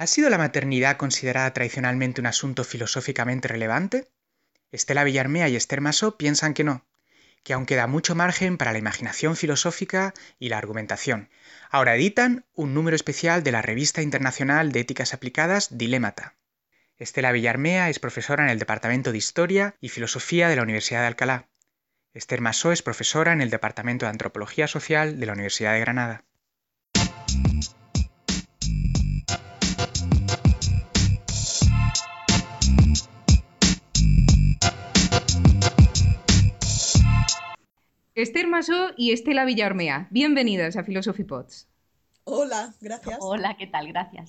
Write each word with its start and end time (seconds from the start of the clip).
¿Ha 0.00 0.06
sido 0.06 0.30
la 0.30 0.38
maternidad 0.38 0.96
considerada 0.96 1.52
tradicionalmente 1.52 2.22
un 2.22 2.26
asunto 2.26 2.64
filosóficamente 2.64 3.48
relevante? 3.48 4.10
Estela 4.72 5.04
Villarmea 5.04 5.50
y 5.50 5.56
Esther 5.56 5.82
Masó 5.82 6.16
piensan 6.16 6.54
que 6.54 6.64
no, 6.64 6.86
que 7.44 7.52
aún 7.52 7.66
queda 7.66 7.86
mucho 7.86 8.14
margen 8.14 8.56
para 8.56 8.72
la 8.72 8.78
imaginación 8.78 9.36
filosófica 9.36 10.14
y 10.38 10.48
la 10.48 10.56
argumentación. 10.56 11.28
Ahora 11.68 11.96
editan 11.96 12.46
un 12.54 12.72
número 12.72 12.96
especial 12.96 13.42
de 13.42 13.52
la 13.52 13.60
Revista 13.60 14.00
Internacional 14.00 14.72
de 14.72 14.80
Éticas 14.80 15.12
Aplicadas, 15.12 15.76
Dilemata. 15.76 16.34
Estela 16.96 17.30
Villarmea 17.30 17.90
es 17.90 17.98
profesora 17.98 18.44
en 18.44 18.48
el 18.48 18.58
Departamento 18.58 19.12
de 19.12 19.18
Historia 19.18 19.74
y 19.82 19.90
Filosofía 19.90 20.48
de 20.48 20.56
la 20.56 20.62
Universidad 20.62 21.02
de 21.02 21.08
Alcalá. 21.08 21.50
Esther 22.14 22.40
Masó 22.40 22.72
es 22.72 22.80
profesora 22.80 23.34
en 23.34 23.42
el 23.42 23.50
Departamento 23.50 24.06
de 24.06 24.12
Antropología 24.12 24.66
Social 24.66 25.20
de 25.20 25.26
la 25.26 25.34
Universidad 25.34 25.74
de 25.74 25.80
Granada. 25.80 26.24
Esther 38.20 38.46
Masó 38.46 38.90
y 38.98 39.12
Estela 39.12 39.46
Villarmea, 39.46 40.06
bienvenidas 40.10 40.76
a 40.76 40.84
Philosophy 40.84 41.24
Pods. 41.24 41.66
Hola, 42.24 42.74
gracias. 42.82 43.16
Hola, 43.20 43.56
¿qué 43.58 43.66
tal? 43.66 43.88
Gracias. 43.88 44.28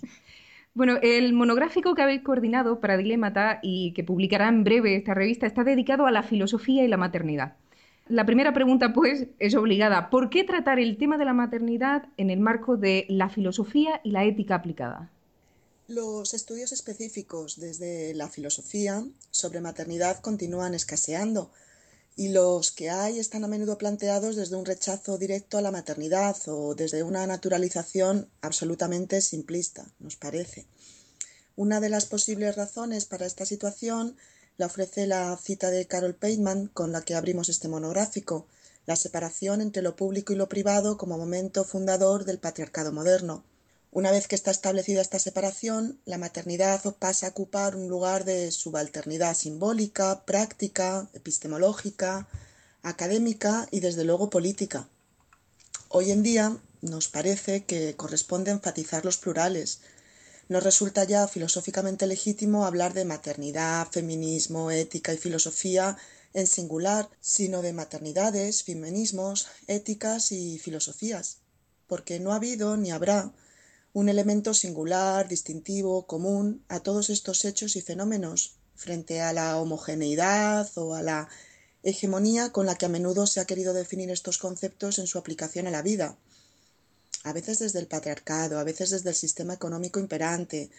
Bueno, 0.74 0.98
el 1.02 1.34
monográfico 1.34 1.94
que 1.94 2.02
habéis 2.02 2.22
coordinado 2.22 2.80
para 2.80 2.96
Dilemata 2.96 3.60
y 3.62 3.92
que 3.94 4.06
publicará 4.06 4.48
en 4.48 4.64
breve 4.64 4.96
esta 4.96 5.14
revista 5.14 5.46
está 5.46 5.66
dedicado 5.66 6.06
a 6.06 6.12
la 6.12 6.24
filosofía 6.24 6.86
y 6.86 6.88
la 6.88 6.96
maternidad. 6.96 7.58
La 8.08 8.26
primera 8.26 8.54
pregunta, 8.54 8.94
pues, 8.94 9.28
es 9.40 9.56
obligada. 9.56 10.10
¿Por 10.10 10.30
qué 10.30 10.46
tratar 10.46 10.80
el 10.80 10.98
tema 10.98 11.18
de 11.18 11.26
la 11.26 11.34
maternidad 11.34 12.08
en 12.16 12.30
el 12.30 12.40
marco 12.40 12.78
de 12.78 13.06
la 13.10 13.28
filosofía 13.28 14.00
y 14.06 14.12
la 14.12 14.24
ética 14.24 14.56
aplicada? 14.56 15.12
Los 15.90 16.34
estudios 16.34 16.72
específicos 16.72 17.60
desde 17.60 18.14
la 18.14 18.30
filosofía 18.30 19.04
sobre 19.32 19.60
maternidad 19.60 20.22
continúan 20.22 20.74
escaseando 20.76 21.52
y 22.16 22.30
los 22.30 22.72
que 22.72 22.90
hay 22.90 23.20
están 23.20 23.44
a 23.44 23.48
menudo 23.48 23.78
planteados 23.78 24.36
desde 24.36 24.56
un 24.56 24.66
rechazo 24.66 25.18
directo 25.18 25.58
a 25.58 25.62
la 25.62 25.72
maternidad 25.72 26.36
o 26.48 26.76
desde 26.76 27.04
una 27.04 27.26
naturalización 27.26 28.30
absolutamente 28.42 29.22
simplista, 29.22 29.86
nos 30.00 30.18
parece. 30.18 30.68
Una 31.56 31.80
de 31.80 31.90
las 31.90 32.06
posibles 32.06 32.56
razones 32.56 33.06
para 33.06 33.26
esta 33.26 33.46
situación 33.46 34.18
la 34.58 34.66
ofrece 34.68 35.08
la 35.08 35.38
cita 35.38 35.70
de 35.72 35.88
Carol 35.88 36.16
Pateman 36.16 36.68
con 36.68 36.92
la 36.92 37.02
que 37.02 37.16
abrimos 37.16 37.50
este 37.50 37.68
monográfico, 37.68 38.48
la 38.86 38.96
separación 38.96 39.62
entre 39.62 39.82
lo 39.82 39.96
público 39.96 40.34
y 40.34 40.36
lo 40.36 40.50
privado 40.50 40.98
como 40.98 41.18
momento 41.18 41.64
fundador 41.64 42.26
del 42.26 42.40
patriarcado 42.40 42.92
moderno. 42.92 43.44
Una 43.94 44.12
vez 44.12 44.30
que 44.30 44.36
está 44.36 44.52
establecida 44.52 45.02
esta 45.02 45.20
separación, 45.20 46.00
la 46.06 46.18
maternidad 46.18 46.82
pasa 46.98 47.28
a 47.28 47.30
ocupar 47.32 47.76
un 47.76 47.90
lugar 47.90 48.24
de 48.24 48.50
subalternidad 48.52 49.36
simbólica, 49.36 50.24
práctica, 50.24 51.10
epistemológica, 51.12 52.26
académica 52.84 53.68
y 53.70 53.82
desde 53.82 54.06
luego 54.06 54.30
política. 54.30 54.88
Hoy 55.90 56.12
en 56.12 56.24
día 56.24 56.58
nos 56.80 57.10
parece 57.10 57.66
que 57.66 57.98
corresponde 57.98 58.52
enfatizar 58.52 59.04
los 59.04 59.18
plurales. 59.18 59.82
Nos 60.48 60.64
resulta 60.64 61.04
ya 61.04 61.28
filosóficamente 61.28 62.08
legítimo 62.08 62.66
hablar 62.66 62.94
de 62.94 63.04
maternidad, 63.04 63.90
feminismo, 63.92 64.72
ética 64.72 65.14
y 65.14 65.18
filosofía 65.18 65.98
en 66.34 66.48
singular, 66.48 67.10
sino 67.20 67.62
de 67.62 67.74
maternidades, 67.74 68.64
feminismos, 68.64 69.48
éticas 69.68 70.32
y 70.32 70.60
filosofías, 70.60 71.40
porque 71.88 72.22
no 72.22 72.32
ha 72.32 72.38
habido 72.38 72.78
ni 72.78 72.92
habrá 72.92 73.34
un 73.94 74.10
elemento 74.10 74.54
singular, 74.54 75.28
distintivo, 75.28 76.08
común 76.08 76.64
a 76.70 76.80
todos 76.80 77.10
estos 77.10 77.44
hechos 77.46 77.76
y 77.76 77.82
fenómenos 77.82 78.56
frente 78.76 79.22
a 79.22 79.34
la 79.34 79.58
homogeneidad 79.58 80.70
o 80.76 80.96
a 80.96 81.02
la 81.02 81.30
hegemonía 81.84 82.52
con 82.52 82.66
la 82.66 82.76
que 82.76 82.86
a 82.86 82.90
menudo 82.90 83.28
se 83.28 83.40
ha 83.40 83.46
querido 83.46 83.74
definir 83.74 84.10
estos 84.10 84.38
conceptos 84.38 85.00
en 85.00 85.08
su 85.08 85.18
aplicación 85.18 85.68
a 85.68 85.72
la 85.72 85.82
vida, 85.82 86.18
a 87.24 87.34
veces 87.34 87.60
desde 87.60 87.80
el 87.80 87.88
patriarcado, 87.88 88.60
a 88.60 88.64
veces 88.64 88.90
desde 88.90 89.10
el 89.10 89.16
sistema 89.16 89.54
económico 89.54 90.00
imperante, 90.00 90.70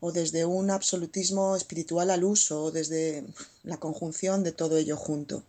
o 0.00 0.10
desde 0.10 0.44
un 0.44 0.70
absolutismo 0.70 1.54
espiritual 1.54 2.10
al 2.10 2.24
uso, 2.24 2.64
o 2.64 2.70
desde 2.70 3.24
la 3.62 3.78
conjunción 3.78 4.42
de 4.42 4.52
todo 4.52 4.76
ello 4.76 4.96
junto. 4.96 5.44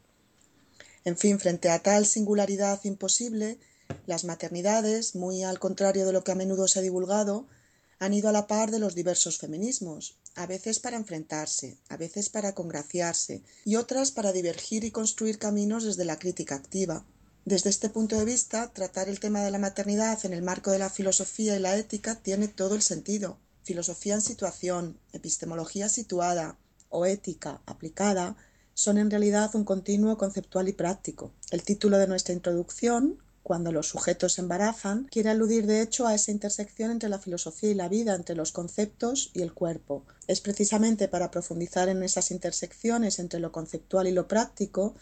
En 1.05 1.17
fin, 1.17 1.39
frente 1.39 1.69
a 1.69 1.79
tal 1.79 2.05
singularidad 2.05 2.79
imposible, 2.83 3.57
las 4.05 4.23
maternidades, 4.23 5.15
muy 5.15 5.43
al 5.43 5.59
contrario 5.59 6.05
de 6.05 6.13
lo 6.13 6.23
que 6.23 6.31
a 6.31 6.35
menudo 6.35 6.67
se 6.67 6.79
ha 6.79 6.81
divulgado, 6.81 7.47
han 7.99 8.13
ido 8.13 8.29
a 8.29 8.33
la 8.33 8.47
par 8.47 8.71
de 8.71 8.79
los 8.79 8.95
diversos 8.95 9.37
feminismos, 9.37 10.17
a 10.35 10.45
veces 10.45 10.79
para 10.79 10.97
enfrentarse, 10.97 11.77
a 11.89 11.95
veces 11.95 12.29
para 12.29 12.53
congraciarse, 12.53 13.43
y 13.63 13.77
otras 13.77 14.11
para 14.11 14.33
divergir 14.33 14.83
y 14.83 14.91
construir 14.91 15.37
caminos 15.37 15.85
desde 15.85 16.05
la 16.05 16.19
crítica 16.19 16.55
activa. 16.55 17.05
Desde 17.45 17.69
este 17.69 17.89
punto 17.89 18.17
de 18.17 18.25
vista, 18.25 18.71
tratar 18.73 19.09
el 19.09 19.19
tema 19.19 19.41
de 19.41 19.51
la 19.51 19.59
maternidad 19.59 20.25
en 20.25 20.33
el 20.33 20.41
marco 20.41 20.71
de 20.71 20.79
la 20.79 20.89
filosofía 20.89 21.55
y 21.55 21.59
la 21.59 21.77
ética 21.77 22.15
tiene 22.15 22.47
todo 22.47 22.75
el 22.75 22.81
sentido. 22.81 23.37
Filosofía 23.63 24.15
en 24.15 24.21
situación, 24.21 24.99
epistemología 25.13 25.87
situada 25.87 26.57
o 26.89 27.05
ética 27.05 27.61
aplicada 27.65 28.35
son 28.73 28.97
en 28.97 29.09
realidad 29.09 29.55
un 29.55 29.63
continuo 29.63 30.17
conceptual 30.17 30.67
y 30.67 30.73
práctico. 30.73 31.31
El 31.51 31.63
título 31.63 31.97
de 31.97 32.07
nuestra 32.07 32.33
introducción, 32.33 33.22
cuando 33.43 33.73
los 33.73 33.89
sujetos 33.89 34.33
se 34.33 34.41
embarazan, 34.41 35.05
quiere 35.11 35.29
aludir 35.29 35.67
de 35.67 35.81
hecho 35.81 36.07
a 36.07 36.15
esa 36.15 36.31
intersección 36.31 36.91
entre 36.91 37.09
la 37.09 37.19
filosofía 37.19 37.71
y 37.71 37.75
la 37.75 37.89
vida, 37.89 38.15
entre 38.15 38.35
los 38.35 38.53
conceptos 38.53 39.31
y 39.33 39.41
el 39.41 39.53
cuerpo. 39.53 40.05
Es 40.27 40.39
precisamente 40.39 41.09
para 41.09 41.29
profundizar 41.29 41.89
en 41.89 42.03
esas 42.03 42.31
intersecciones 42.31 43.19
entre 43.19 43.41
lo 43.41 43.51
conceptual 43.51 44.07
y 44.07 44.13
lo 44.13 44.29
práctico 44.29 44.95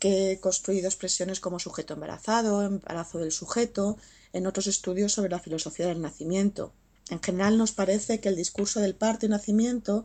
que 0.00 0.32
he 0.32 0.40
construido 0.40 0.88
expresiones 0.88 1.38
como 1.38 1.60
sujeto 1.60 1.94
embarazado, 1.94 2.62
embarazo 2.62 3.20
del 3.20 3.30
sujeto, 3.30 3.96
en 4.32 4.48
otros 4.48 4.66
estudios 4.66 5.12
sobre 5.12 5.30
la 5.30 5.38
filosofía 5.38 5.86
del 5.86 6.00
nacimiento. 6.00 6.72
En 7.10 7.22
general 7.22 7.58
nos 7.58 7.70
parece 7.70 8.18
que 8.18 8.28
el 8.28 8.34
discurso 8.34 8.80
del 8.80 8.96
parto 8.96 9.26
y 9.26 9.28
nacimiento 9.28 10.04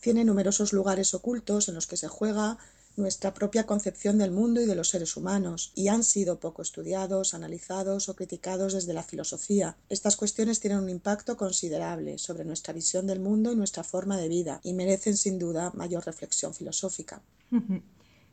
tiene 0.00 0.24
numerosos 0.24 0.72
lugares 0.72 1.12
ocultos 1.12 1.68
en 1.68 1.74
los 1.74 1.86
que 1.86 1.98
se 1.98 2.08
juega 2.08 2.56
nuestra 2.96 3.34
propia 3.34 3.66
concepción 3.66 4.18
del 4.18 4.30
mundo 4.30 4.60
y 4.60 4.66
de 4.66 4.74
los 4.74 4.88
seres 4.88 5.16
humanos, 5.16 5.72
y 5.74 5.88
han 5.88 6.04
sido 6.04 6.38
poco 6.38 6.62
estudiados, 6.62 7.34
analizados 7.34 8.08
o 8.08 8.14
criticados 8.14 8.72
desde 8.74 8.94
la 8.94 9.02
filosofía. 9.02 9.76
Estas 9.88 10.16
cuestiones 10.16 10.60
tienen 10.60 10.78
un 10.78 10.88
impacto 10.88 11.36
considerable 11.36 12.18
sobre 12.18 12.44
nuestra 12.44 12.72
visión 12.72 13.06
del 13.06 13.20
mundo 13.20 13.52
y 13.52 13.56
nuestra 13.56 13.82
forma 13.82 14.16
de 14.16 14.28
vida, 14.28 14.60
y 14.62 14.74
merecen 14.74 15.16
sin 15.16 15.38
duda 15.38 15.72
mayor 15.74 16.04
reflexión 16.06 16.54
filosófica. 16.54 17.22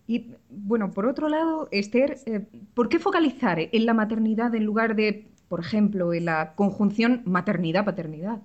Y 0.08 0.32
bueno, 0.50 0.92
por 0.92 1.06
otro 1.06 1.30
lado, 1.30 1.68
Esther, 1.72 2.20
eh, 2.26 2.46
¿por 2.74 2.90
qué 2.90 3.00
focalizar 3.00 3.60
en 3.60 3.86
la 3.86 3.94
maternidad 3.94 4.54
en 4.56 4.66
lugar 4.66 4.96
de, 4.96 5.28
por 5.48 5.60
ejemplo, 5.60 6.14
en 6.14 6.26
la 6.26 6.54
conjunción 6.56 7.22
maternidad-paternidad? 7.26 8.42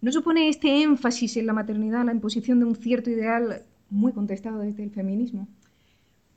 ¿No 0.00 0.12
supone 0.12 0.48
este 0.48 0.82
énfasis 0.82 1.36
en 1.36 1.46
la 1.46 1.52
maternidad 1.52 2.04
la 2.04 2.12
imposición 2.12 2.60
de 2.60 2.66
un 2.66 2.76
cierto 2.76 3.10
ideal 3.10 3.64
muy 3.90 4.12
contestado 4.12 4.58
desde 4.60 4.84
el 4.84 4.90
feminismo. 4.90 5.48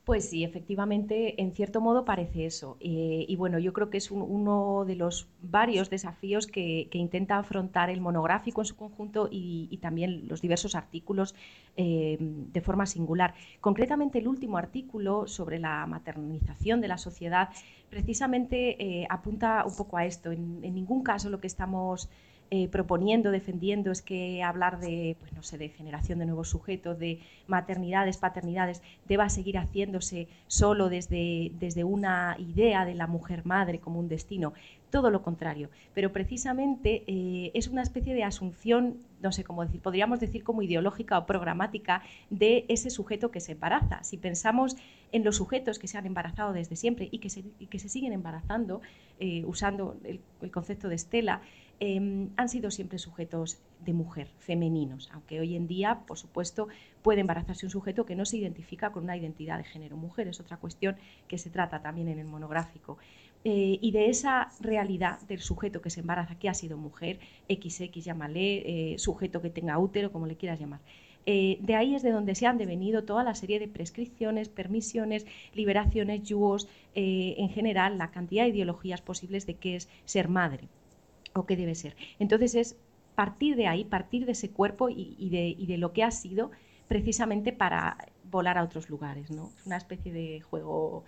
Pues 0.04 0.30
sí, 0.30 0.44
efectivamente, 0.44 1.40
en 1.40 1.52
cierto 1.52 1.80
modo 1.80 2.06
parece 2.06 2.48
eso. 2.48 2.76
Eh, 2.80 3.24
y 3.28 3.36
bueno, 3.36 3.60
yo 3.60 3.72
creo 3.72 3.92
que 3.92 4.00
es 4.00 4.10
uno 4.10 4.84
de 4.86 4.96
los 4.96 5.28
varios 5.44 5.92
desafíos 5.92 6.48
que, 6.48 6.90
intenta 6.92 7.38
afrontar 7.38 7.92
el 7.92 8.02
monográfico 8.02 8.62
en 8.62 8.66
su 8.66 8.76
conjunto 8.76 9.30
y, 9.32 9.78
también 9.80 10.28
los 10.28 10.42
diversos 10.42 10.74
artículos 10.74 11.36
eh, 11.78 12.18
de 12.20 12.62
forma 12.62 12.88
singular. 12.88 13.36
Concretamente, 13.60 14.18
el 14.18 14.28
último 14.28 14.58
artículo 14.58 15.28
sobre 15.28 15.60
la 15.60 15.86
maternización 15.86 16.82
de 16.82 16.88
la 16.88 16.98
sociedad 16.98 17.50
precisamente 17.90 18.84
eh, 18.84 19.08
apunta 19.08 19.64
un 19.68 19.76
poco 19.76 19.98
a 19.98 20.06
esto. 20.06 20.32
En, 20.32 20.62
en 20.64 20.74
ningún 20.74 21.04
caso 21.04 21.30
lo 21.30 21.40
que 21.40 21.48
estamos 21.48 22.10
eh, 22.54 22.68
proponiendo, 22.68 23.32
defendiendo, 23.32 23.92
es 23.92 24.02
que 24.02 24.44
hablar 24.44 24.82
de, 24.82 25.16
pues 25.22 25.32
no 25.32 25.42
sé, 25.42 25.58
de 25.58 25.70
generación 25.70 26.20
de 26.20 26.26
nuevos 26.26 26.50
sujetos, 26.50 27.00
de 27.00 27.22
maternidades, 27.48 28.18
paternidades, 28.18 28.82
deba 29.08 29.30
seguir 29.30 29.58
haciéndose 29.58 30.28
solo 30.48 30.90
desde, 30.90 31.54
desde 31.62 31.86
una 31.86 32.36
idea 32.38 32.84
de 32.84 32.94
la 32.94 33.08
mujer 33.08 33.46
madre 33.46 33.80
como 33.80 34.02
un 34.02 34.10
destino. 34.10 34.52
Todo 34.90 35.12
lo 35.12 35.22
contrario. 35.22 35.70
Pero 35.94 36.12
precisamente 36.12 37.06
eh, 37.08 37.52
es 37.54 37.70
una 37.70 37.84
especie 37.84 38.14
de 38.14 38.26
asunción, 38.26 38.98
no 39.22 39.32
sé 39.32 39.46
cómo 39.46 39.64
decir, 39.64 39.80
podríamos 39.80 40.20
decir 40.20 40.44
como 40.44 40.62
ideológica 40.62 41.18
o 41.18 41.26
programática 41.26 42.04
de 42.30 42.66
ese 42.68 42.90
sujeto 42.90 43.32
que 43.32 43.40
se 43.40 43.54
embaraza. 43.54 44.04
Si 44.04 44.18
pensamos 44.18 44.76
en 45.14 45.24
los 45.24 45.38
sujetos 45.38 45.80
que 45.80 45.88
se 45.88 45.98
han 45.98 46.06
embarazado 46.06 46.52
desde 46.52 46.76
siempre 46.76 47.08
y 47.12 47.20
que 47.20 47.30
se, 47.30 47.46
que 47.70 47.80
se 47.80 47.88
siguen 47.88 48.12
embarazando, 48.12 48.82
eh, 49.22 49.46
usando 49.46 49.96
el, 50.04 50.20
el 50.42 50.52
concepto 50.52 50.90
de 50.90 50.96
Estela, 50.96 51.42
Em, 51.84 52.30
han 52.38 52.48
sido 52.48 52.70
siempre 52.70 53.00
sujetos 53.00 53.58
de 53.84 53.94
mujer, 53.94 54.28
femeninos, 54.38 55.10
aunque 55.12 55.40
hoy 55.40 55.56
en 55.56 55.68
día, 55.68 56.02
por 56.06 56.20
supuesto, 56.20 56.68
puede 57.02 57.22
embarazarse 57.22 57.66
un 57.66 57.72
sujeto 57.72 58.06
que 58.06 58.16
no 58.16 58.24
se 58.24 58.38
identifica 58.38 58.92
con 58.92 59.06
una 59.06 59.18
identidad 59.18 59.58
de 59.58 59.64
género 59.64 59.98
mujer, 59.98 60.28
es 60.28 60.40
otra 60.40 60.58
cuestión 60.58 60.96
que 61.28 61.40
se 61.40 61.50
trata 61.50 61.82
también 61.82 62.08
en 62.08 62.20
el 62.20 62.28
monográfico. 62.28 63.00
eh, 63.44 63.80
y 63.82 63.92
de 63.92 64.10
esa 64.12 64.50
realidad 64.60 65.20
del 65.22 65.40
sujeto 65.40 65.82
que 65.82 65.90
se 65.90 66.02
embaraza, 66.02 66.36
que 66.38 66.48
ha 66.50 66.54
sido 66.54 66.78
mujer, 66.78 67.20
XX, 67.50 68.04
llámale, 68.04 68.94
eh, 68.94 69.00
sujeto 69.00 69.42
que 69.42 69.50
tenga 69.50 69.80
útero, 69.80 70.12
como 70.12 70.28
le 70.28 70.38
quieras 70.38 70.60
llamar. 70.60 70.82
Eh, 71.26 71.58
de 71.62 71.74
ahí 71.76 71.96
es 71.96 72.04
de 72.04 72.12
donde 72.12 72.36
se 72.36 72.46
han 72.46 72.60
devenido 72.60 73.04
toda 73.04 73.24
la 73.24 73.34
serie 73.34 73.60
de 73.60 73.68
prescripciones, 73.68 74.50
permisiones, 74.50 75.26
liberaciones, 75.56 76.22
yugos, 76.22 76.68
en 76.94 77.50
general, 77.50 77.98
la 77.98 78.12
cantidad 78.12 78.44
de 78.44 78.50
ideologías 78.50 79.02
posibles 79.02 79.48
de 79.48 79.56
qué 79.56 79.76
es 79.78 79.90
ser 80.06 80.28
madre 80.28 80.68
o 81.34 81.46
qué 81.46 81.56
debe 81.56 81.76
ser. 81.76 81.96
Entonces 82.20 82.56
es 82.56 82.76
partir 83.16 83.56
de 83.56 83.68
ahí, 83.68 83.86
partir 83.86 84.26
de 84.26 84.32
ese 84.34 84.50
cuerpo 84.50 84.90
y, 84.90 85.30
de, 85.30 85.78
lo 85.78 85.94
que 85.94 86.04
ha 86.04 86.12
sido 86.12 86.52
precisamente 86.88 87.54
para 87.54 87.98
volar 88.30 88.58
a 88.58 88.64
otros 88.64 88.90
lugares. 88.90 89.32
¿no? 89.32 89.52
Es 89.58 89.66
una 89.66 89.78
especie 89.78 90.12
de 90.12 90.42
juego 90.42 91.04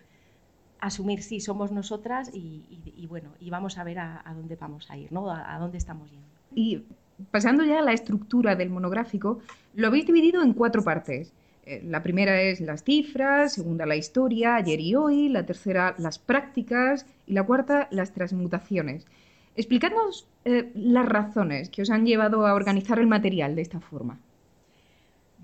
asumir 0.79 1.23
sí 1.23 1.39
somos 1.39 1.71
nosotras 1.71 2.29
y, 2.33 3.07
bueno, 3.07 3.29
y 3.39 3.49
vamos 3.49 3.77
a 3.77 3.83
ver 3.85 3.99
a, 3.99 4.21
dónde 4.35 4.57
vamos 4.57 4.91
a 4.91 4.97
ir, 4.97 5.11
¿no? 5.13 5.31
A, 5.31 5.57
dónde 5.57 5.77
estamos 5.77 6.11
yendo. 6.11 6.27
Y 6.53 6.83
pasando 7.31 7.63
ya 7.63 7.79
a 7.79 7.81
la 7.81 7.93
estructura 7.93 8.55
del 8.55 8.69
monográfico, 8.69 9.39
lo 9.75 9.87
habéis 9.87 10.05
dividido 10.05 10.43
en 10.43 10.53
cuatro 10.53 10.83
partes. 10.83 11.31
Eh, 11.65 11.81
la 11.85 12.03
primera 12.03 12.41
es 12.41 12.59
las 12.59 12.83
cifras, 12.83 13.53
segunda 13.53 13.85
la 13.85 13.95
historia, 13.95 14.55
ayer 14.55 14.81
y 14.81 14.95
hoy, 14.95 15.29
la 15.29 15.45
tercera 15.45 15.95
las 15.97 16.19
prácticas 16.19 17.05
y 17.25 17.33
la 17.33 17.43
cuarta 17.43 17.87
las 17.89 18.11
transmutaciones. 18.11 19.05
Explicadnos 19.55 20.27
eh, 20.45 20.71
las 20.73 21.07
razones 21.07 21.69
que 21.69 21.83
os 21.83 21.91
han 21.91 22.05
llevado 22.05 22.47
a 22.47 22.53
organizar 22.53 22.97
el 22.99 23.07
material 23.07 23.55
de 23.55 23.61
esta 23.61 23.79
forma. 23.79 24.19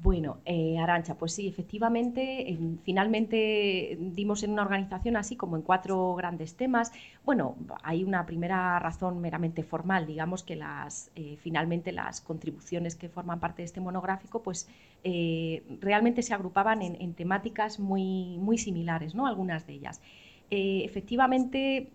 Bueno, 0.01 0.37
eh, 0.45 0.77
Arancha, 0.79 1.15
pues 1.15 1.33
sí, 1.33 1.47
efectivamente, 1.47 2.57
finalmente 2.83 3.97
dimos 3.99 4.43
en 4.43 4.51
una 4.51 4.61
organización 4.61 5.17
así 5.17 5.35
como 5.35 5.57
en 5.57 5.61
cuatro 5.61 6.15
grandes 6.15 6.55
temas. 6.55 6.93
Bueno, 7.25 7.57
hay 7.83 8.05
una 8.05 8.25
primera 8.25 8.79
razón 8.79 9.19
meramente 9.19 9.61
formal, 9.61 10.07
digamos 10.07 10.43
que 10.43 10.57
eh, 11.15 11.37
finalmente 11.41 11.91
las 11.91 12.21
contribuciones 12.21 12.95
que 12.95 13.09
forman 13.09 13.41
parte 13.41 13.61
de 13.61 13.65
este 13.65 13.81
monográfico, 13.81 14.41
pues 14.41 14.69
realmente 15.81 16.21
se 16.21 16.33
agrupaban 16.33 16.81
en, 16.81 17.13
temáticas 17.13 17.79
muy, 17.79 18.37
muy 18.37 18.57
similares, 18.57 19.15
¿no? 19.15 19.27
Algunas 19.27 19.67
de 19.67 19.73
ellas. 19.73 20.01
efectivamente, 20.49 21.91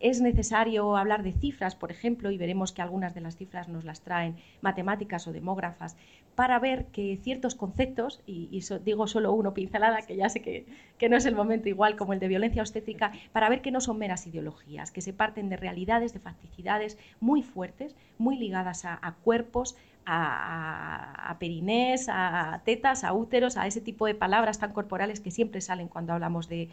es 0.00 0.20
necesario 0.20 0.96
hablar 0.96 1.22
de 1.22 1.32
cifras, 1.32 1.74
por 1.74 1.90
ejemplo, 1.90 2.30
y 2.30 2.38
veremos 2.38 2.72
que 2.72 2.82
algunas 2.82 3.14
de 3.14 3.20
las 3.20 3.36
cifras 3.36 3.68
nos 3.68 3.84
las 3.84 4.00
traen 4.00 4.36
matemáticas 4.60 5.26
o 5.26 5.32
demógrafas, 5.32 5.96
para 6.34 6.58
ver 6.60 6.86
que 6.86 7.18
ciertos 7.20 7.56
conceptos, 7.56 8.20
y, 8.24 8.62
digo 8.84 9.08
solo 9.08 9.32
uno 9.32 9.54
pincelada, 9.54 10.02
que 10.02 10.16
ya 10.16 10.28
sé 10.28 10.40
que, 10.40 11.08
no 11.08 11.16
es 11.16 11.26
el 11.26 11.34
momento 11.34 11.68
igual 11.68 11.96
como 11.96 12.12
el 12.12 12.20
de 12.20 12.28
violencia 12.28 12.62
obstétrica, 12.62 13.12
para 13.32 13.48
ver 13.48 13.60
que 13.60 13.72
no 13.72 13.80
son 13.80 13.98
meras 13.98 14.26
ideologías, 14.26 14.92
que 14.92 15.00
se 15.00 15.12
parten 15.12 15.48
de 15.48 15.56
realidades, 15.56 16.12
de 16.12 16.20
facticidades 16.20 16.96
muy 17.18 17.42
fuertes, 17.42 17.96
muy 18.18 18.36
ligadas 18.36 18.84
a, 18.84 19.16
cuerpos, 19.24 19.76
a, 20.06 21.36
perinés, 21.40 22.08
a 22.08 22.62
tetas, 22.64 23.02
a 23.02 23.12
úteros, 23.12 23.56
a 23.56 23.66
ese 23.66 23.80
tipo 23.80 24.06
de 24.06 24.14
palabras 24.14 24.60
tan 24.60 24.72
corporales 24.72 25.18
que 25.18 25.32
siempre 25.32 25.60
salen 25.60 25.88
cuando 25.88 26.12
hablamos 26.12 26.48
de 26.48 26.68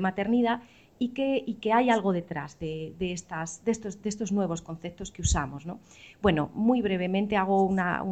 maternidad 0.00 0.62
y 0.98 1.08
que, 1.10 1.72
hay 1.72 1.90
algo 1.90 2.12
detrás 2.12 2.58
de, 2.58 2.94
estos, 3.00 4.32
nuevos 4.32 4.62
conceptos 4.62 5.10
que 5.10 5.22
usamos. 5.22 5.64
¿no? 5.66 5.80
Bueno, 6.20 6.50
muy 6.54 6.82
brevemente 6.82 7.36
hago 7.36 7.64
una, 7.64 8.02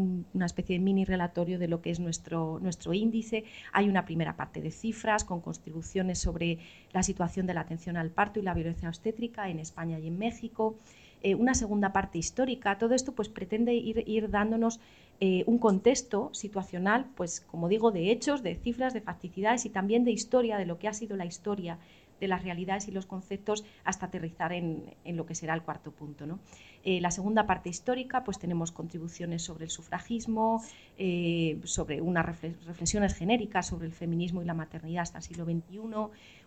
especie 0.44 0.78
de 0.78 0.84
mini 0.84 1.04
relatorio 1.04 1.58
de 1.58 1.68
lo 1.68 1.82
que 1.82 1.90
es 1.90 2.00
nuestro, 2.00 2.60
índice. 2.92 3.44
Hay 3.72 3.88
una 3.88 4.04
primera 4.04 4.36
parte 4.36 4.60
de 4.60 4.70
cifras 4.70 5.24
con 5.24 5.40
contribuciones 5.40 6.18
sobre 6.18 6.58
la 6.92 7.02
situación 7.02 7.46
de 7.46 7.54
la 7.54 7.62
atención 7.62 7.96
al 7.96 8.10
parto 8.10 8.38
y 8.38 8.42
la 8.42 8.54
violencia 8.54 8.88
obstétrica 8.88 9.48
en 9.48 9.58
España 9.58 9.98
y 9.98 10.06
en 10.06 10.18
México. 10.18 10.76
Eh, 11.22 11.34
una 11.34 11.54
segunda 11.54 11.92
parte 11.92 12.18
histórica. 12.18 12.78
Todo 12.78 12.94
esto 12.94 13.12
pues, 13.12 13.28
pretende 13.28 13.74
ir, 13.74 14.04
ir 14.06 14.30
dándonos 14.30 14.80
eh, 15.18 15.44
un 15.46 15.58
contexto 15.58 16.28
situacional, 16.34 17.06
pues 17.16 17.40
como 17.40 17.68
digo, 17.68 17.90
de 17.90 18.12
hechos, 18.12 18.42
de 18.42 18.54
cifras, 18.54 18.92
de 18.92 19.00
facticidades 19.00 19.64
y 19.64 19.70
también 19.70 20.04
de 20.04 20.10
historia, 20.10 20.58
de 20.58 20.66
lo 20.66 20.78
que 20.78 20.88
ha 20.88 20.92
sido 20.92 21.16
la 21.16 21.24
historia 21.24 21.78
de 22.20 22.28
las 22.28 22.42
realidades 22.42 22.88
y 22.88 22.92
los 22.92 23.06
conceptos 23.06 23.64
hasta 23.84 24.06
aterrizar 24.06 24.52
en, 24.52 24.94
lo 25.04 25.26
que 25.26 25.34
será 25.34 25.54
el 25.54 25.62
cuarto 25.62 25.92
punto. 25.92 26.26
¿no? 26.26 26.38
Eh, 26.84 27.00
la 27.00 27.10
segunda 27.10 27.46
parte 27.46 27.68
histórica, 27.68 28.24
pues 28.24 28.38
tenemos 28.38 28.72
contribuciones 28.72 29.42
sobre 29.42 29.64
el 29.64 29.70
sufragismo, 29.70 30.62
eh, 30.98 31.60
sobre 31.64 32.00
unas 32.00 32.24
reflexiones 32.24 33.14
genéricas 33.14 33.66
sobre 33.66 33.86
el 33.86 33.92
feminismo 33.92 34.42
y 34.42 34.44
la 34.44 34.54
maternidad 34.54 35.02
hasta 35.02 35.18
el 35.18 35.24
siglo 35.24 35.44
XXI, 35.44 35.80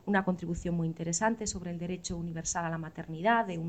una 0.06 0.24
contribución 0.24 0.76
muy 0.76 0.88
interesante 0.88 1.48
sobre 1.48 1.72
el 1.72 1.80
derecho 1.80 2.18
universal 2.18 2.66
a 2.66 2.70
la 2.70 2.78
maternidad 2.78 3.46
de 3.46 3.60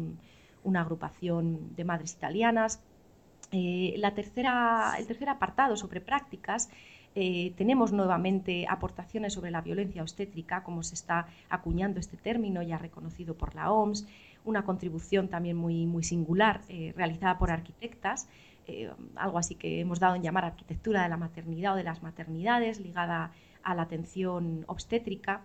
una 0.64 0.81
agrupación 0.81 1.75
de 1.75 1.85
madres 1.85 2.12
italianas. 2.12 2.81
Eh, 3.53 3.94
la 3.96 4.14
tercera, 4.14 4.94
el 4.99 5.06
tercer 5.06 5.29
apartado 5.29 5.76
sobre 5.76 6.00
prácticas 6.00 6.70
eh, 7.15 7.53
tenemos 7.57 7.93
nuevamente 7.93 8.67
aportaciones 8.69 9.33
sobre 9.35 9.51
la 9.51 9.61
violencia 9.62 10.03
obstétrica, 10.03 10.62
como 10.62 10.83
se 10.85 10.95
está 10.95 11.27
acuñando 11.49 11.99
este 11.99 12.17
término 12.17 12.62
ya 12.62 12.79
reconocido 12.79 13.35
por 13.35 13.55
la 13.55 13.73
OMS, 13.73 14.07
una 14.45 14.65
contribución 14.65 15.29
también 15.29 15.57
muy, 15.57 15.87
muy 15.87 16.05
singular 16.05 16.61
eh, 16.69 16.95
realizada 16.97 17.37
por 17.37 17.51
arquitectas, 17.51 18.29
eh, 18.69 18.91
algo 19.17 19.39
así 19.39 19.57
que 19.57 19.81
hemos 19.81 19.99
dado 19.99 20.15
en 20.15 20.23
llamar 20.23 20.45
arquitectura 20.45 21.03
de 21.03 21.09
la 21.09 21.17
maternidad 21.17 21.75
o 21.75 21.77
de 21.77 21.85
las 21.85 22.03
maternidades, 22.03 22.79
ligada 22.79 23.33
a 23.63 23.75
la 23.75 23.83
atención 23.83 24.65
obstétrica. 24.69 25.43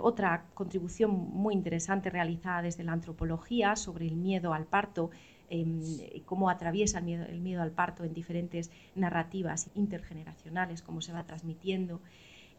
otra 0.00 0.46
contribución 0.54 1.10
muy 1.12 1.54
interesante 1.54 2.10
realizada 2.10 2.62
desde 2.62 2.82
la 2.82 2.92
antropología 2.92 3.76
sobre 3.76 4.06
el 4.06 4.16
miedo 4.16 4.52
al 4.52 4.64
parto 4.64 5.10
Em, 5.52 5.82
cómo 6.26 6.48
atraviesa 6.48 6.98
el 6.98 7.04
miedo, 7.04 7.24
el 7.24 7.40
miedo, 7.40 7.60
al 7.60 7.72
parto 7.72 8.04
en 8.04 8.14
diferentes 8.14 8.70
narrativas 8.94 9.68
intergeneracionales, 9.74 10.80
cómo 10.80 11.00
se 11.00 11.12
va 11.12 11.24
transmitiendo. 11.24 12.00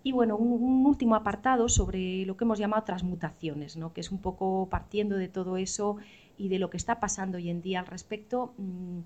Y 0.04 0.12
bueno, 0.12 0.36
un, 0.36 0.86
último 0.86 1.16
apartado 1.16 1.70
sobre 1.70 2.26
lo 2.26 2.36
que 2.36 2.44
hemos 2.44 2.60
llamado 2.60 2.84
transmutaciones, 2.84 3.78
¿no? 3.78 3.94
que 3.94 4.02
es 4.02 4.12
un 4.12 4.18
poco 4.18 4.68
partiendo 4.70 5.16
de 5.16 5.30
todo 5.30 5.56
eso 5.56 5.98
y 6.38 6.50
de 6.50 6.60
lo 6.60 6.70
que 6.70 6.76
está 6.76 7.00
pasando 7.00 7.38
hoy 7.38 7.50
en 7.50 7.62
día 7.62 7.80
al 7.80 7.86
respecto, 7.86 8.54
mm, 8.58 9.00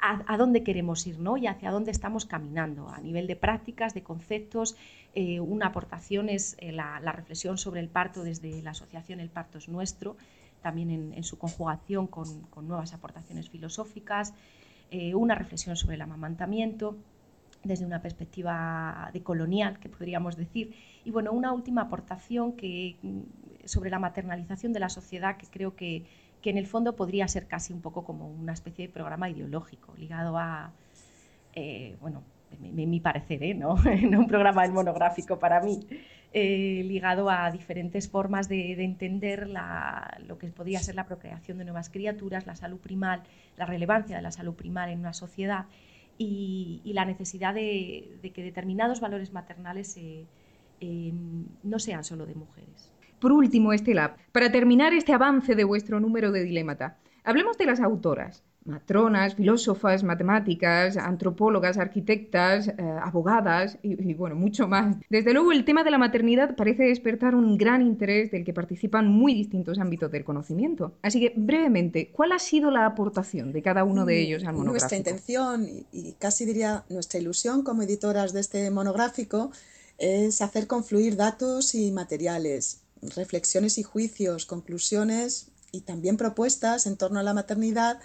a, 0.00 0.36
dónde 0.36 0.64
queremos 0.64 1.06
ir 1.06 1.20
¿no? 1.20 1.36
y 1.36 1.46
hacia 1.46 1.70
dónde 1.70 1.92
estamos 1.92 2.24
caminando 2.24 2.88
a 2.88 2.98
nivel 3.00 3.28
de 3.28 3.36
prácticas, 3.36 3.94
de 3.94 4.02
conceptos. 4.02 4.74
Eh, 5.14 5.38
una 5.38 5.66
aportación 5.66 6.28
es 6.28 6.56
eh, 6.58 6.72
la, 6.72 6.98
la, 6.98 7.12
reflexión 7.12 7.56
sobre 7.56 7.80
el 7.80 7.88
parto 7.88 8.24
desde 8.24 8.62
la 8.62 8.70
asociación 8.70 9.20
El 9.20 9.28
Parto 9.28 9.58
es 9.58 9.68
Nuestro, 9.68 10.16
también 10.62 11.12
en, 11.14 11.24
su 11.24 11.38
conjugación 11.38 12.06
con, 12.06 12.46
nuevas 12.62 12.92
aportaciones 12.94 13.48
filosóficas, 13.48 14.34
eh, 14.90 15.14
una 15.14 15.34
reflexión 15.34 15.76
sobre 15.76 15.96
el 15.96 16.02
amamantamiento 16.02 16.96
desde 17.62 17.84
una 17.84 18.00
perspectiva 18.00 19.10
de 19.12 19.22
colonial, 19.22 19.78
que 19.78 19.88
podríamos 19.88 20.36
decir, 20.36 20.74
y 21.04 21.10
bueno, 21.10 21.32
una 21.32 21.52
última 21.52 21.82
aportación 21.82 22.52
que, 22.52 22.96
sobre 23.64 23.90
la 23.90 23.98
maternalización 23.98 24.72
de 24.72 24.80
la 24.80 24.88
sociedad 24.88 25.36
que 25.36 25.46
creo 25.46 25.74
que, 25.74 26.06
en 26.42 26.56
el 26.56 26.66
fondo 26.66 26.96
podría 26.96 27.28
ser 27.28 27.46
casi 27.46 27.74
un 27.74 27.82
poco 27.82 28.02
como 28.02 28.26
una 28.26 28.54
especie 28.54 28.86
de 28.86 28.92
programa 28.92 29.28
ideológico 29.28 29.94
ligado 29.98 30.38
a, 30.38 30.72
eh, 31.52 31.98
bueno, 32.00 32.22
en 32.62 32.90
mi 32.90 33.00
parecer, 33.00 33.42
¿eh? 33.42 33.54
¿no? 33.54 33.74
un 33.74 34.26
programa 34.26 34.66
monográfico 34.68 35.38
para 35.38 35.60
mí, 35.60 35.80
eh, 36.32 36.82
ligado 36.84 37.28
a 37.30 37.50
diferentes 37.50 38.08
formas 38.08 38.48
de, 38.48 38.72
entender 38.82 39.48
lo 40.26 40.38
que 40.38 40.48
podría 40.48 40.80
ser 40.80 40.94
la 40.94 41.06
procreación 41.06 41.58
de 41.58 41.64
nuevas 41.64 41.90
criaturas, 41.90 42.46
la 42.46 42.56
salud 42.56 42.78
primal, 42.78 43.22
la 43.56 43.66
relevancia 43.66 44.16
de 44.16 44.22
la 44.22 44.30
salud 44.30 44.54
primal 44.54 44.90
en 44.90 45.00
una 45.00 45.12
sociedad 45.12 45.66
y, 46.18 46.82
la 46.94 47.04
necesidad 47.04 47.54
de, 47.54 48.20
que 48.34 48.42
determinados 48.42 49.00
valores 49.00 49.32
maternales 49.32 49.96
eh, 49.96 51.12
no 51.62 51.78
sean 51.78 52.04
solo 52.04 52.26
de 52.26 52.34
mujeres. 52.34 52.92
Por 53.18 53.32
último, 53.32 53.72
Estela, 53.72 54.16
para 54.32 54.50
terminar 54.50 54.94
este 54.94 55.12
avance 55.12 55.54
de 55.54 55.64
vuestro 55.64 56.00
número 56.00 56.32
de 56.32 56.42
Dilemata, 56.42 56.96
hablemos 57.30 57.56
de 57.58 57.66
las 57.66 57.80
autoras 57.80 58.42
matronas, 58.64 59.34
filósofas, 59.34 60.02
matemáticas, 60.04 60.96
antropólogas, 60.96 61.78
arquitectas, 61.78 62.68
eh, 62.68 62.74
abogadas 63.02 63.78
y, 63.82 64.14
bueno, 64.14 64.36
mucho 64.36 64.68
más. 64.68 64.96
Desde 65.08 65.32
luego 65.32 65.52
el 65.52 65.64
tema 65.64 65.82
de 65.82 65.90
la 65.90 65.98
maternidad 65.98 66.56
parece 66.56 66.84
despertar 66.84 67.34
un 67.34 67.56
gran 67.56 67.82
interés 67.82 68.30
del 68.30 68.44
que 68.44 68.52
participan 68.52 69.08
muy 69.08 69.34
distintos 69.34 69.78
ámbitos 69.78 70.10
del 70.10 70.24
conocimiento. 70.24 70.94
Así 71.02 71.20
que 71.20 71.32
brevemente, 71.36 72.10
¿cuál 72.12 72.32
ha 72.32 72.38
sido 72.38 72.70
la 72.70 72.86
aportación 72.86 73.52
de 73.52 73.62
cada 73.62 73.84
uno 73.84 74.04
de 74.04 74.14
mm, 74.14 74.18
ellos 74.18 74.44
al 74.44 74.54
monográfico? 74.54 74.72
Nuestra 74.72 74.98
intención 74.98 75.66
y 75.92 76.12
casi 76.12 76.44
diría 76.44 76.84
nuestra 76.88 77.18
ilusión 77.18 77.62
como 77.62 77.82
editoras 77.82 78.32
de 78.32 78.40
este 78.40 78.70
monográfico 78.70 79.50
es 79.98 80.40
hacer 80.40 80.66
confluir 80.66 81.16
datos 81.16 81.74
y 81.74 81.92
materiales, 81.92 82.82
reflexiones 83.16 83.78
y 83.78 83.82
juicios, 83.82 84.46
conclusiones 84.46 85.49
y 85.72 85.82
también 85.82 86.16
propuestas 86.16 86.86
en 86.86 86.96
torno 86.96 87.20
a 87.20 87.22
la 87.22 87.34
maternidad 87.34 88.00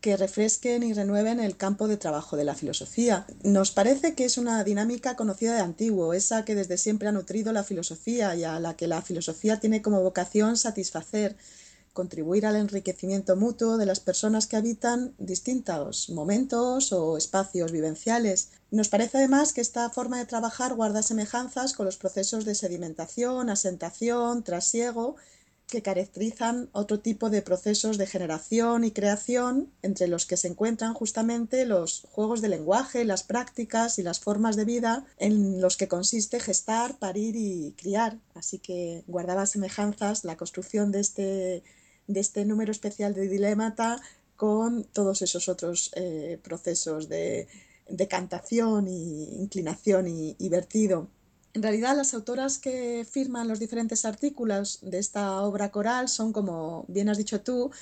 que 0.00 0.16
refresquen 0.16 0.82
y 0.82 0.94
renueven 0.94 1.40
el 1.40 1.56
campo 1.56 1.86
de 1.86 1.98
trabajo 1.98 2.36
de 2.36 2.44
la 2.44 2.54
filosofía. 2.54 3.26
Nos 3.42 3.70
parece 3.70 4.14
que 4.14 4.24
es 4.24 4.38
una 4.38 4.64
dinámica 4.64 5.14
conocida 5.14 5.54
de 5.54 5.60
antiguo, 5.60 6.14
esa 6.14 6.44
que 6.44 6.54
desde 6.54 6.78
siempre 6.78 7.08
ha 7.08 7.12
nutrido 7.12 7.52
la 7.52 7.64
filosofía 7.64 8.34
y 8.34 8.44
a 8.44 8.58
la 8.60 8.76
que 8.76 8.86
la 8.86 9.02
filosofía 9.02 9.60
tiene 9.60 9.82
como 9.82 10.02
vocación 10.02 10.56
satisfacer 10.56 11.36
contribuir 11.92 12.46
al 12.46 12.56
enriquecimiento 12.56 13.36
mutuo 13.36 13.76
de 13.76 13.84
las 13.84 14.00
personas 14.00 14.46
que 14.46 14.56
habitan 14.56 15.12
distintos 15.18 16.08
momentos 16.10 16.92
o 16.92 17.16
espacios 17.16 17.72
vivenciales. 17.72 18.50
Nos 18.70 18.88
parece 18.88 19.18
además 19.18 19.52
que 19.52 19.60
esta 19.60 19.90
forma 19.90 20.18
de 20.18 20.24
trabajar 20.24 20.74
guarda 20.74 21.02
semejanzas 21.02 21.72
con 21.74 21.86
los 21.86 21.96
procesos 21.96 22.44
de 22.44 22.54
sedimentación, 22.54 23.50
asentación, 23.50 24.44
trasiego 24.44 25.16
que 25.70 25.82
caracterizan 25.82 26.68
otro 26.72 27.00
tipo 27.00 27.30
de 27.30 27.42
procesos 27.42 27.98
de 27.98 28.06
generación 28.06 28.84
y 28.84 28.90
creación, 28.90 29.72
entre 29.82 30.08
los 30.08 30.26
que 30.26 30.36
se 30.36 30.48
encuentran 30.48 30.94
justamente 30.94 31.64
los 31.64 32.02
juegos 32.10 32.42
de 32.42 32.48
lenguaje, 32.48 33.04
las 33.04 33.22
prácticas 33.22 33.98
y 33.98 34.02
las 34.02 34.20
formas 34.20 34.56
de 34.56 34.64
vida 34.64 35.06
en 35.18 35.60
los 35.60 35.76
que 35.76 35.88
consiste 35.88 36.40
gestar, 36.40 36.98
parir 36.98 37.36
y 37.36 37.74
criar. 37.78 38.18
Así 38.34 38.58
que 38.58 39.04
guardaba 39.06 39.46
semejanzas 39.46 40.24
la 40.24 40.36
construcción 40.36 40.92
de 40.92 41.00
este, 41.00 41.62
de 42.06 42.20
este 42.20 42.44
número 42.44 42.72
especial 42.72 43.14
de 43.14 43.28
Dilemata 43.28 44.00
con 44.36 44.84
todos 44.84 45.22
esos 45.22 45.48
otros 45.48 45.92
eh, 45.94 46.38
procesos 46.42 47.08
de 47.08 47.48
decantación 47.88 48.88
y 48.88 49.24
inclinación 49.40 50.06
y 50.08 50.48
vertido. 50.48 51.08
En 51.52 51.62
realidad, 51.62 51.96
las 51.96 52.14
autoras 52.14 52.58
que 52.58 53.04
firman 53.10 53.48
los 53.48 53.58
diferentes 53.58 54.04
artículos 54.04 54.78
de 54.82 54.98
esta 54.98 55.42
obra 55.42 55.70
coral 55.72 56.08
son, 56.08 56.32
como 56.32 56.84
bien 56.86 57.08
has 57.08 57.18
dicho 57.18 57.40
tú, 57.40 57.72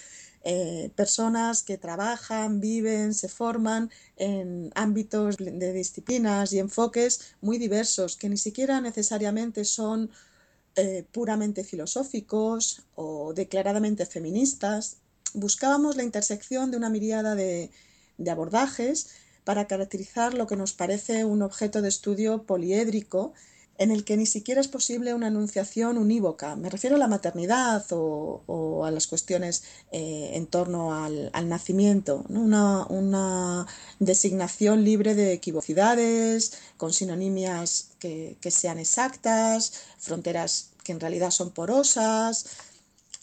eh, 0.45 0.91
personas 0.97 1.63
que 1.63 1.77
trabajan, 1.77 2.61
viven, 2.61 3.13
se 3.13 3.29
forman 3.29 3.91
en 4.17 4.71
ámbitos 4.75 5.37
de 5.37 5.73
disciplinas 5.75 6.53
y 6.55 6.61
enfoques 6.61 7.35
muy 7.43 7.59
diversos, 7.59 8.17
que 8.17 8.31
ni 8.31 8.39
siquiera 8.39 8.81
necesariamente 8.81 9.67
son 9.67 10.11
eh, 10.77 11.05
puramente 11.13 11.63
filosóficos 11.63 12.83
o 12.95 13.35
declaradamente 13.35 14.07
feministas. 14.07 14.97
Buscábamos 15.35 15.97
la 15.97 16.05
intersección 16.05 16.71
de 16.71 16.79
una 16.79 16.89
miriada 16.89 17.35
de 17.35 17.71
abordajes 18.31 19.11
para 19.45 19.67
caracterizar 19.67 20.35
lo 20.35 20.47
que 20.47 20.57
nos 20.57 20.73
parece 20.73 21.25
un 21.25 21.43
objeto 21.43 21.83
de 21.83 21.89
estudio 21.89 22.45
poliédrico 22.45 23.35
en 23.79 23.93
el 23.93 24.05
que 24.05 24.17
ni 24.17 24.27
siquiera 24.27 24.61
es 24.61 24.69
posible 24.69 25.15
una 25.15 25.29
enunciación 25.29 25.99
unívoca. 25.99 26.57
Me 26.57 26.69
refiero 26.69 26.97
a 26.97 26.99
la 26.99 27.07
maternidad 27.07 27.87
o, 27.91 28.85
a 28.85 28.91
las 28.91 29.07
cuestiones 29.07 29.63
eh, 29.93 30.33
en 30.35 30.47
torno 30.47 30.95
al, 30.95 31.31
nacimiento, 31.49 32.25
una, 32.29 33.67
designación 34.01 34.85
libre 34.85 35.15
de 35.15 35.33
equivocidades, 35.33 36.59
con 36.77 36.93
sinonimias 36.93 37.91
que, 38.01 38.37
que 38.41 38.51
sean 38.51 38.79
exactas, 38.79 39.73
fronteras 39.99 40.71
que 40.83 40.93
en 40.93 41.01
realidad 41.01 41.31
son 41.31 41.51
porosas. 41.51 42.47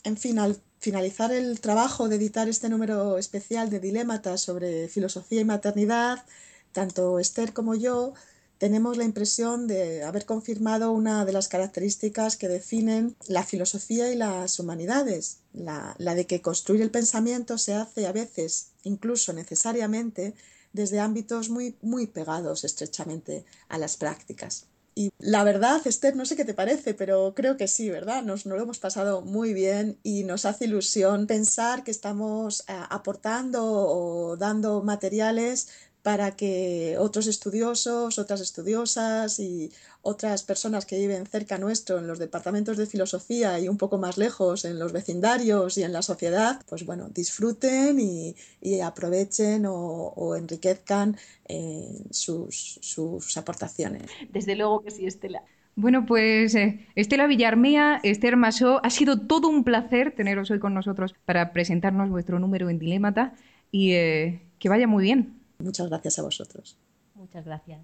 En 0.03 0.17
fin, 0.17 0.39
al 0.39 0.59
finalizar 0.79 1.31
el 1.33 1.59
trabajo 1.59 2.07
de 2.07 2.15
editar 2.15 2.47
este 2.47 2.69
número 2.69 3.17
especial 3.17 3.69
de 3.69 3.79
Dilématas 3.79 4.41
sobre 4.41 4.87
filosofía 4.87 5.41
y 5.41 5.45
maternidad, 5.45 6.23
tanto 6.71 7.19
Esther 7.19 7.53
como 7.53 7.75
yo 7.75 8.13
tenemos 8.57 8.97
la 8.97 9.03
impresión 9.03 9.67
de 9.67 10.03
haber 10.03 10.25
confirmado 10.25 10.91
una 10.91 11.25
de 11.25 11.33
las 11.33 11.47
características 11.47 12.37
que 12.37 12.47
definen 12.47 13.15
la 13.27 13.43
filosofía 13.43 14.11
y 14.11 14.15
las 14.15 14.59
humanidades, 14.59 15.39
la, 15.53 15.95
de 15.97 16.25
que 16.25 16.41
construir 16.41 16.81
el 16.81 16.91
pensamiento 16.91 17.57
se 17.57 17.73
hace 17.73 18.07
a 18.07 18.11
veces, 18.11 18.69
incluso 18.83 19.33
necesariamente, 19.33 20.33
desde 20.73 20.99
ámbitos 20.99 21.49
muy, 21.49 21.75
muy 21.81 22.07
pegados 22.07 22.63
estrechamente 22.63 23.45
a 23.69 23.77
las 23.77 23.97
prácticas. 23.97 24.67
Y 24.97 25.11
la 25.19 25.43
verdad, 25.43 25.85
Esther, 25.85 26.15
no 26.15 26.25
sé 26.25 26.37
qué 26.37 26.45
te 26.45 26.53
parece, 26.53 26.93
pero 26.93 27.33
creo 27.35 27.57
que 27.57 27.67
sí, 27.67 27.89
¿verdad? 27.89 28.23
Nos, 28.23 28.45
nos 28.45 28.57
lo 28.57 28.63
hemos 28.63 28.79
pasado 28.79 29.21
muy 29.21 29.53
bien 29.53 29.99
y 30.03 30.23
nos 30.23 30.45
hace 30.45 30.65
ilusión 30.65 31.27
pensar 31.27 31.83
que 31.83 31.91
estamos 31.91 32.61
eh, 32.61 32.73
aportando 32.89 33.61
o 33.65 34.37
dando 34.37 34.81
materiales 34.83 35.67
para 36.05 36.35
que 36.35 36.97
otros 36.99 37.25
estudiosos, 37.25 38.19
otras 38.19 38.39
estudiosas 38.39 39.39
y 39.39 39.71
otras 40.03 40.43
personas 40.43 40.85
que 40.85 40.99
viven 40.99 41.25
cerca 41.25 41.57
nuestro 41.57 41.97
en 41.97 42.05
los 42.05 42.19
departamentos 42.19 42.77
de 42.77 42.85
filosofía 42.85 43.59
y 43.59 43.67
un 43.67 43.79
poco 43.79 43.97
más 43.97 44.19
lejos 44.19 44.65
en 44.65 44.77
los 44.77 44.93
vecindarios 44.93 45.79
y 45.79 45.83
en 45.83 45.91
la 45.91 46.03
sociedad, 46.03 46.61
pues 46.69 46.85
bueno, 46.85 47.09
disfruten 47.09 47.99
y, 47.99 48.35
aprovechen 48.81 49.65
o, 49.67 50.35
enriquezcan 50.35 51.17
eh, 51.47 52.03
sus, 52.11 53.35
aportaciones. 53.35 54.03
Desde 54.31 54.55
luego 54.55 54.83
que 54.83 54.91
sí, 54.91 55.07
Estela. 55.07 55.41
Bueno, 55.75 56.05
pues 56.05 56.53
eh, 56.53 56.85
Estela 56.93 57.25
Villarmea, 57.25 57.99
Esther 58.03 58.37
Masó, 58.37 58.79
ha 58.85 58.91
sido 58.91 59.21
todo 59.21 59.47
un 59.47 59.63
placer 59.63 60.11
teneros 60.11 60.51
hoy 60.51 60.59
con 60.59 60.75
nosotros 60.75 61.15
para 61.25 61.51
presentarnos 61.51 62.11
vuestro 62.11 62.37
número 62.37 62.69
en 62.69 62.77
Dilemata 62.77 63.33
y 63.71 63.93
eh, 63.93 64.43
que 64.59 64.69
vaya 64.69 64.85
muy 64.85 65.03
bien. 65.03 65.44
Muchas 65.59 65.89
gracias 65.89 66.19
a 66.19 66.21
vosotros. 66.21 66.77
Muchas 67.15 67.45
gracias. 67.45 67.79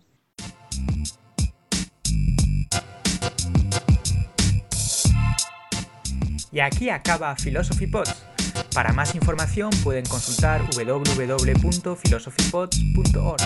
Y 6.51 6.59
aquí 6.59 6.89
acaba 6.89 7.33
Philosophy 7.35 7.87
Pods. 7.87 8.13
Para 8.73 8.91
más 8.93 9.15
información 9.15 9.71
pueden 9.83 10.05
consultar 10.05 10.61
www.philosophypods.org. 10.75 13.41